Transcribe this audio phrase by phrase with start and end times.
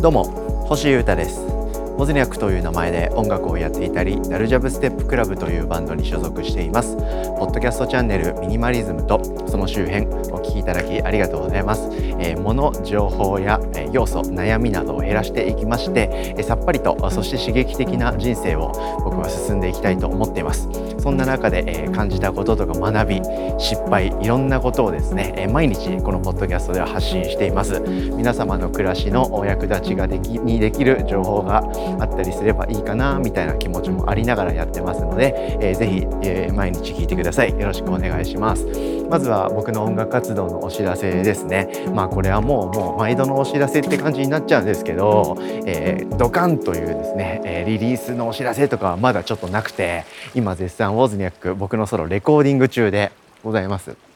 [0.00, 0.24] どうも
[0.66, 1.59] 星優太です。
[2.00, 6.96] モズニャクという名前で音楽をやっていたりダルジャブステップクラブというバンドに所属しています。
[6.96, 7.02] ポ
[7.44, 18.72] ッドキャストチャンネルミニマリズムとその周辺お聞きいただきありがとうございます、えー、物情報やえ要素悩みなどを減らしていきまして、えさっぱりとそして刺激的な人生を
[19.04, 20.70] 僕は進んでいきたいと思っています。
[21.00, 23.20] そんな中で、え感じたこととか学び
[23.58, 27.80] 失敗いろんなことをですね、え毎日このポッドキャストでは発信しています。
[27.80, 31.62] 皆様の暮らしのお役立ちができにできる情報が
[31.98, 37.58] あったりすればいいかなみたいな気持ちもありながらやってますので、えー、ぜひ、えー、毎日聞いてください。
[37.58, 38.66] よろしくお願いします。
[39.08, 41.68] まずは僕の音楽活動のお知らせですね。
[41.94, 50.04] まあこれはもうもう毎度のお知らせって感じになっちゃうんですけど、えー、ドカンというですね、えリリースのお知らせとかはまだちょっとなくて
[50.34, 54.09] 今絶賛ウォズニャック僕のソロレコーディング中でございます。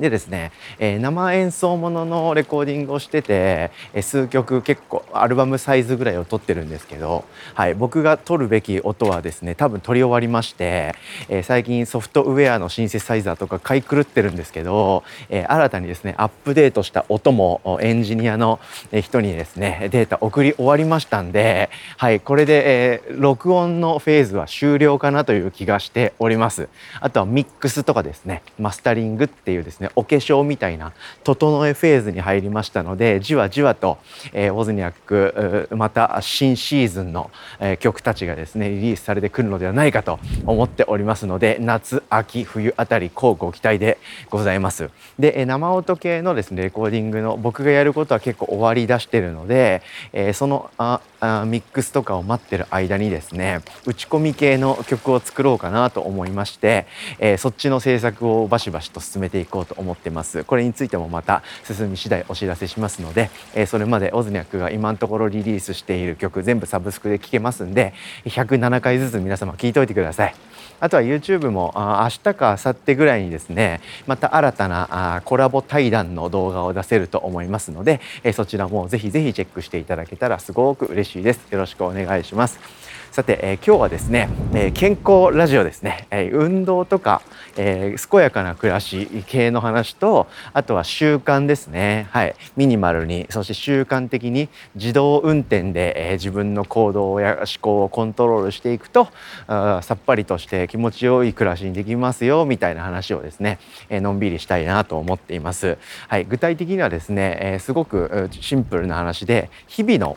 [0.00, 10.94] でですね、えー、生演奏もののレコーディングをしてて、え、数曲結構アルバムサイズぐらいを撮ってるんですけど、はい、僕が撮るべき音はですね多分撮り終わりまして、
[11.28, 18.58] えー、最近ソフトウェアのシンセサイザーとか買い狂ってるんですけど、え新たにですねアップデートした音もエンジニアの
[19.02, 26.68] 人にですねデータ送り終わりましたんで、はい、これで、え録音のフェーズは終了かなという気がしております。
[27.00, 30.92] あとはミックスとかですねマスタリングっていうですねお化粧みたいな
[31.24, 33.98] 整えフェーズに入りましたのでじわじわと、
[34.32, 43.98] えー、ウォズニャックまた新シーズンの、えー、曲たちがですねリリースされてくるのではないかと思っておりますので夏秋冬あたり交互期待で
[44.30, 44.90] ございます。
[45.18, 49.82] で生音系のですねレコーディングの僕がやることは結構終わりだしてるので、
[50.12, 56.86] えー、そのああミックスとかを待ってる間にですね打ち込み系の曲を作ろうかなと思いまして、
[57.18, 60.44] えー、そっちの制作をバシバシと進めていこうと思ってます。
[60.44, 67.92] これについてもまた進み次第お知らせしますので、えー、それまでオズニャックが今のところリリースしている曲全部サブスクで聴けますんで
[68.24, 70.34] 107回ずつ皆様聴いといてください。
[70.80, 81.46] あとは YouTube もあ明日か明後日ぐらいにですねまた新たなあコラボ対談の動画を出せると思いますので、えー、そちらもぜひぜひチェックしていただけたらすごく嬉しいです。
[81.50, 82.80] よろしくお願いします。
[83.10, 87.22] さて、えー、今日はですね、えー、健康ラジオですね、えー、運動とか、
[87.56, 92.06] え健やかな暮らし系の話とあとは習慣ですね。
[92.10, 92.36] はい。
[92.56, 99.08] ミニマルにそして習慣的に自動運転で、え自分の行動や思考をコントロールしていくと
[99.48, 105.78] あさっぱりとして気持ちよい暮らしにできますよみたいな話をですね、えのんびりしたいなと思っています。
[106.06, 110.16] はい、具体的にはですね、えすごくシンプルな話で日々の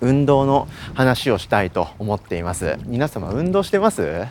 [0.00, 2.78] 運動の話をしたいと思っています。
[2.86, 4.26] 皆様運動してます？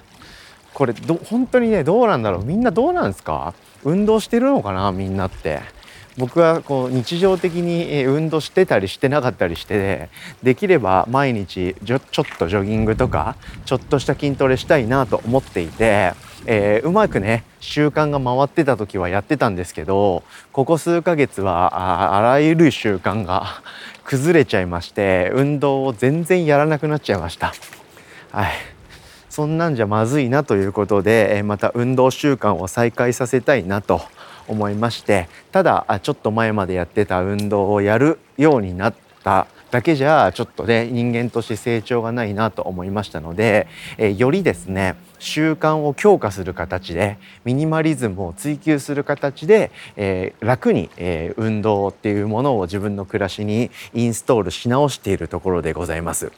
[0.73, 2.45] これど本当にねどうなんだろう？
[2.45, 3.53] みんなどうなんですか？
[3.83, 4.91] 運動してるのかな？
[4.91, 5.61] みんなって。
[6.17, 10.09] 僕はこう日常的に運動してたりしてなかったりして
[10.41, 12.01] できれば毎日ちょっ
[12.39, 13.35] とジョギングとか
[13.65, 16.13] ちょっとした筋トレしたいなと思っていて、
[16.49, 23.61] えー、うまくね習慣が回ってた時はやってたんですけどここ数ヶ月はあらゆる習慣が
[24.05, 27.53] 崩れちゃいまして運動を全然やらなくなっちゃいました。
[28.31, 28.51] はい
[29.29, 34.01] そんなんじゃまずいなということでまた運動習慣を再開させたいなと
[34.47, 38.93] 思いましてただちょっと前までやってた運動をやるようになっ
[39.23, 56.31] ただけじゃちょっとね人間として成長がないなと思いましたので、えよりですね習慣を強化する形でミニマリズムを追求する形で、えー、楽に、えー、運動っていうものを自分の暮らしにインストールし直しているところでございます。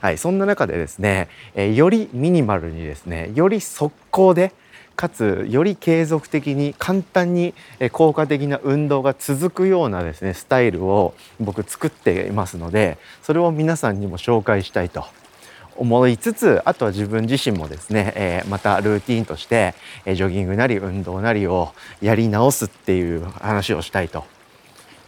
[0.00, 4.52] はい、そんな中でですね、えー、よりミニマルにですねより速攻で
[4.96, 7.54] かつより継続的に簡単に
[7.92, 15.04] 効果的な運動が続くようなですねスタイルを僕作っていますのでそれを皆さんにも紹介したいと
[15.78, 24.24] 思いつつあとは自分自身もですね、えー、またルーティンとして、え、ジョギングなり運動なりをやり直すっていう話をしたいと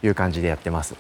[0.03, 0.95] いう感じでやってます。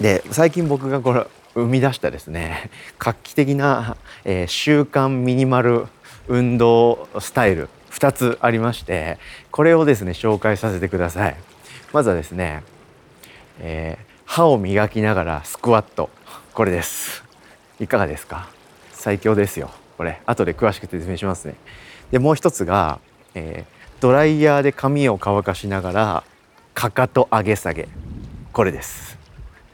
[0.00, 2.70] で最近僕がこれ生み出したですね
[3.00, 5.86] 画期的な、えー、習慣ミニマル
[6.28, 9.18] 運動スタイル2つありまして
[9.50, 11.36] これをですね紹介させてください。
[11.92, 12.62] まずはですね、
[13.60, 16.10] えー、歯を磨きながらスクワット。
[16.54, 17.24] これです。
[17.80, 18.57] いかがですか？
[18.98, 19.70] 最強ですよ。
[19.96, 20.20] これ。
[20.26, 21.54] 後で詳しく説明しますね。
[22.10, 22.98] でもう一つが、
[23.34, 26.24] えー、ドライヤーで髪を乾かしながら
[26.74, 27.88] かかと上げ下げ。
[28.52, 29.16] これです。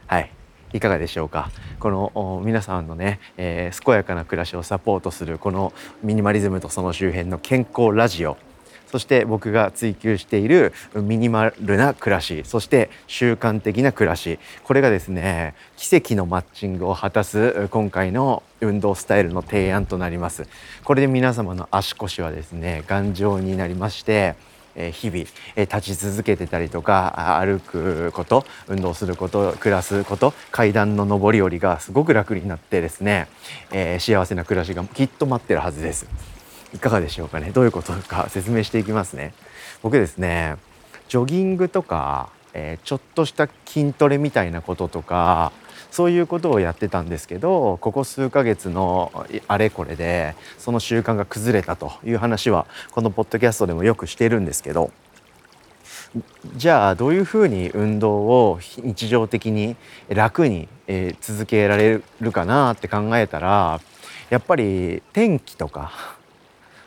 [0.05, 0.29] はい。
[0.73, 1.49] いかがでしょうか。
[1.79, 5.73] この皆さんのね、えー、健やかな暮らしをサポートするこの
[6.03, 8.37] ミニマリズムとその周辺の健康ラジオ。
[8.95, 14.39] そして僕が追求しているミニマルな暮らしそして習慣的な暮らし。
[14.63, 20.47] これがですね奇跡のマッチングを果たす今回の運動スタイルの提案となります。
[20.85, 24.35] これで皆様の足腰はですね頑丈になりまして
[24.93, 25.25] 日々
[25.57, 33.27] 立ち続けてたりとか歩くこと運動すること暮らすこと階段の上り下りがすごく楽になってですね、
[33.73, 36.34] えー、幸せな暮らしがきっと待ってるはずです。
[36.73, 37.51] いかがでしょうかね。
[37.51, 39.33] どういうことか説明していきますね。
[39.85, 40.55] 僕ですね
[41.09, 45.51] ジョギングとか、えー、ちょっとした筋トレみたいなこととか
[45.91, 54.91] そういうことをやってたんですけどここ数ヶ月のあれこれでその習慣が崩れたという話はこのポッドキャストでもよくしてるんですけど
[56.55, 59.75] じゃあどういうふうに運動を日常的に
[60.09, 63.81] 楽に、え続けられるかなって考えたら
[64.29, 66.14] やっぱり天気とか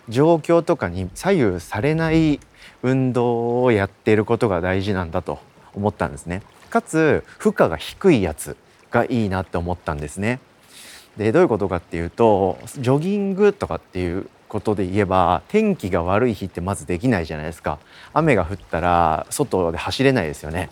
[0.09, 2.41] 状況とかに左右されない
[2.83, 5.39] 運動をやっていることが大事なんだと
[5.75, 6.43] 思ったんですね。
[6.71, 8.57] かつ負荷が低いやつ
[8.91, 10.41] がいいなって思ったんですね。
[11.17, 17.79] でどういうことかっていうとジョギングとかっていうことで言えば天気が悪い日ってまずできないじゃないですか
[18.15, 20.71] 雨が降ったら外で走れないですよね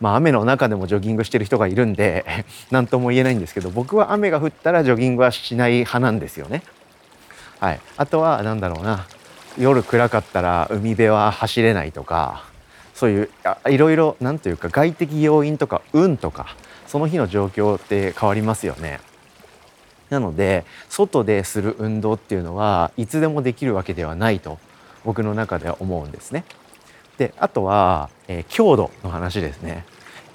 [0.00, 6.62] まあ雨の中でもジョギングしてる人がいるんで 何とも言えないんですけど僕は雨が降ったらジョギングはしない派なんですよね
[7.60, 9.06] はいあとは何だろうな
[9.58, 12.44] 夜暗かったら海辺は走れないとか
[12.94, 13.30] そういう
[13.68, 16.56] いろいろ何というか外的要因とか運とか
[16.86, 19.00] その日の状況って変わりますよね。
[20.08, 24.58] なので外でする運動っていうのはいつでもできるわけではないと
[25.04, 26.44] 僕の中では思うんですね。
[27.18, 29.84] であとは、えー、強度の話ですね。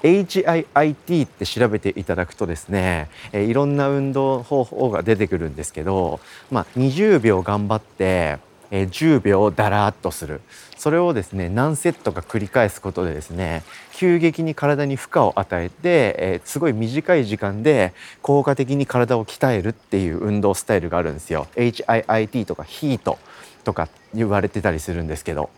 [0.03, 6.19] HIIT って調べていただくとですね、いろんな運動方法が出てくるんですけど、
[6.49, 8.39] まあ、20秒頑張って
[8.71, 10.41] え、10秒だらっとする。
[10.77, 13.61] それをですね何セットか繰り返すことでですね
[13.93, 21.47] 急激に体に負荷を与えて、すごい短い時間で効果的に体を鍛えるっていう運動スタイルがあるんですよ。
[21.55, 23.19] HIIT とかヒート
[23.63, 25.49] とか言われてたりするんですけど。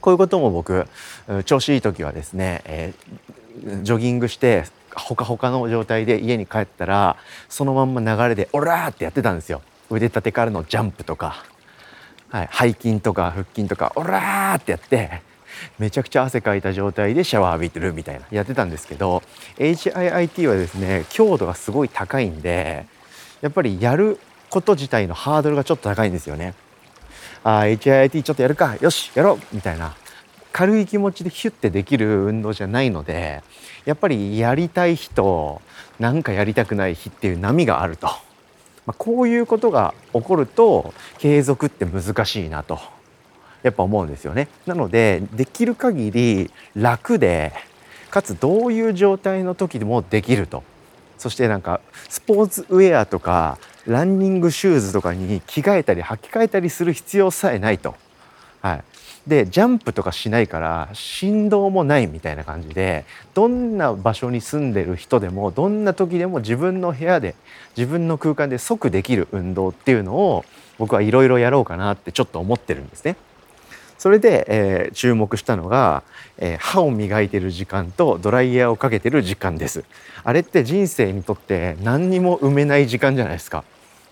[0.00, 0.86] こういうことも僕
[1.44, 2.92] 調子いい時はですね、え、
[3.82, 4.64] ジョギングして
[4.94, 7.16] ほかほかの状態で家に帰ったら
[7.48, 11.44] そのまんま流れで「オラ!」ってやってたんですよ腕立てからのジャンプとか
[12.30, 15.22] はい、背筋とか腹筋とかオラーってやって
[15.78, 19.22] めちゃくちゃ汗かいた状態でシャワー浴びてるみたいなやってたんですけど
[19.56, 22.86] HIIT はですね強度がすごい高いんで
[23.40, 24.18] やっぱりやる
[24.50, 26.54] こと自体のハードルがちょっと高いんですよね。
[27.44, 29.94] あ HIIT ちょっとやるかよしやろうみたいな
[30.58, 33.44] 軽い気持ちでヒュッてできる運動じゃないので
[33.84, 35.62] やっぱりやりたい日と
[36.00, 38.08] なんかやりたくない日っていう波があると。
[38.84, 42.80] まあ、こういうことが起こると継続って難しいなと
[43.62, 44.48] やっぱ思うんですよね。
[44.66, 47.52] なのでできる限り楽で
[48.10, 50.64] かつどういう状態の時でもできると
[51.18, 57.94] そしてなんかスポーツウェアとかランニングシューズとかに着替えたり履き替えたりする必要さえないと。
[58.60, 58.84] はい、
[59.28, 63.04] でジャンプとかしないから振動もないみたいな感じで
[63.34, 67.34] どんな場所に住んでる人でもどんな時でも自分の部屋で
[67.76, 70.44] 自分の空間で即できる運動っていうのを
[70.78, 73.16] 僕はいろいろやろうかなってちょっと思ってるんですね。
[73.98, 76.04] それで、えー、注目したのが、
[76.38, 79.84] えー、歯を磨いてる時間とドライヤーをかけてる時間です。
[80.22, 83.64] あれって人生にとって何にも埋めない時間じゃないですか。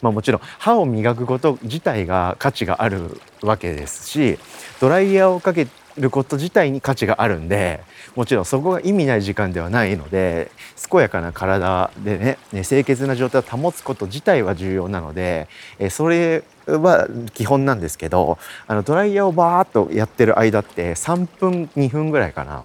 [0.03, 4.39] まあ、もちろん歯を磨くこと自体が価値があるわけですし
[4.81, 7.81] ドライヤーをかけること自体に価値があるんで
[8.15, 10.51] もちろんそこが意味ない時間ではないので
[10.91, 15.49] 健やかな体でね清潔な状態を保つこと自体は重要なので
[15.79, 22.65] えそれは基本なんですけどあのドライヤーをバーッとやってる間って3分2分ぐらいかな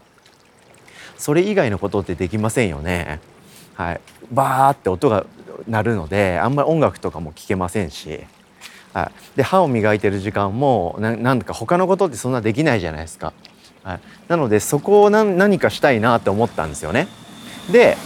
[1.18, 3.20] それ以外のことってできませんよね。
[3.82, 5.26] はい、バーって音が
[5.68, 8.20] 鳴るのであんまり音楽とかも聴けませんし、
[8.94, 13.34] はい、で歯を磨いてる時間もなんか他のことってそんなできないじゃないですか。
[13.84, 17.08] はい、なのでそこを何かしたいなって思ったんですよね。
[17.72, 17.98] で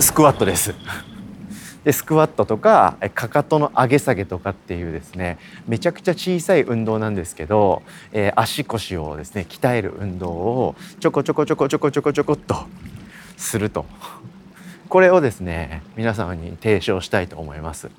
[0.00, 0.74] スクワットです。
[1.84, 12.66] でスクワットとかかかとの上げ下げとかっていうですねめちゃくちゃ小さい運動なんですけど、えー、足腰をですね鍛える運動をちょこちょこちょこちょこちょこちょこっと
[13.36, 13.86] すると
[14.94, 17.90] これをですね皆様に提唱したいと思います。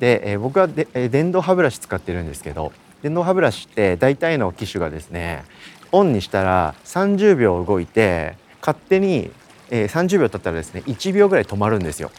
[0.00, 5.44] で、え、僕はで、え、電動歯ブラシ使ってるんですけど電動歯ブラシって大体の機種がですね
[5.92, 9.30] オンにしたら30秒動いて勝手に、
[9.70, 12.10] え、30秒経ったらですね1秒ぐらい止まるんですよ。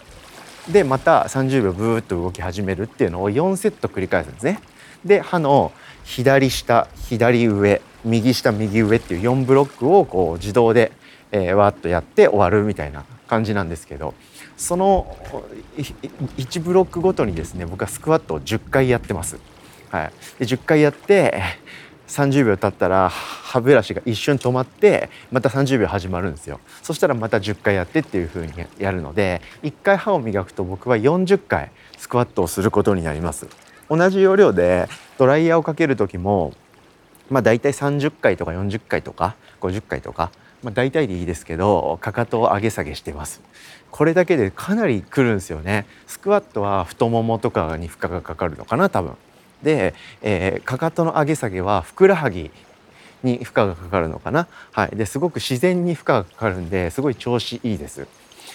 [0.67, 4.59] でまた30秒ブーッと動き始めるっていうのを4セット繰り返すんですね。
[5.05, 5.71] で歯の
[6.05, 10.91] 左下左上右下右上っていう4ブロックをこう自動で、
[11.31, 14.13] えー、わっとやって終わるみたいな感じなんですけど
[14.57, 15.17] その
[16.37, 19.39] 1ブロックごとにですね僕はスクワットを10回やってます。
[19.89, 21.41] はい、で10回やって
[22.07, 26.59] 30秒経ったら歯ブラシが一瞬止まってまた30秒始まるんですよ。
[26.83, 33.47] そしたらまた10回やってっていう風にやるので1回歯を磨くと僕は40回スクワットをすることになります。
[33.89, 34.87] 同じ要領で
[35.17, 36.53] ドライヤーをかける時も
[37.31, 40.31] まあ大体30回とか40回とか50回とか
[40.63, 43.41] まあ大体でいいですけどかかとを上げ下げしてます。
[43.91, 45.85] これだけでかなりくるんですよね。
[46.07, 49.15] スクワットは太ももとかに負荷がかかるのかな多分。
[49.61, 52.51] で、えー、かかとの上げ下げはふくらはぎ
[53.23, 58.07] に負荷がかかるのかな、はい、ですごく自然に負荷がかかるんですごい調子いいです。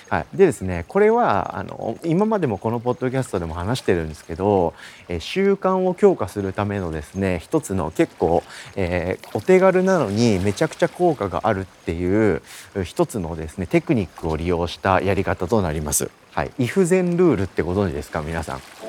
[0.09, 4.73] はい、でですねこれはあの今までもこのポッドキャストでも話してるんですけど、
[5.09, 8.43] え習慣を強化するためのですね一つの結構、
[8.77, 12.43] えー、お手軽なのにめちゃくちゃ効果があるっていう
[12.85, 16.11] 一つのですねテクニックを利用したやり方となります。
[16.33, 18.23] はい、イフゼンルールってご存知ですか？
[18.23, 18.88] 皆さん。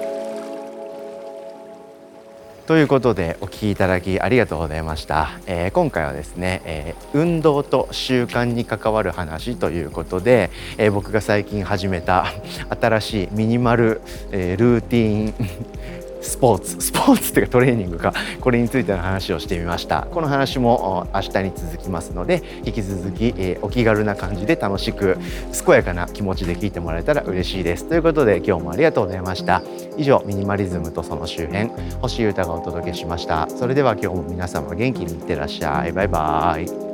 [2.69, 12.27] ということでお聞きいただきありがとうございました、えー、今回はですね、えー、運動と習慣に関わる話ということで、えー、僕が最近始めた
[12.79, 20.07] 新しいミニマル、えルーティンスポーツ スポーツっていうかトレーニングかこれについての話をしてみました。
[20.11, 25.17] この話も明日に続きますので引き続き、え、お気軽な感じで楽しく
[25.65, 27.85] 健やかな気持ちで聞いてもらえたら嬉しいです。
[27.85, 29.61] ということで今日もありがとうございました。
[29.97, 31.69] 以上ミニマリズムとその周辺
[32.01, 33.47] 星優太がお届けしました。
[33.49, 35.91] それでは今日も皆様元気にいってらっしゃい。
[35.91, 36.88] バイバーイ。